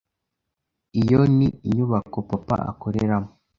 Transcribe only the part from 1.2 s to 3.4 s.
ni inyubako papa akoreramo.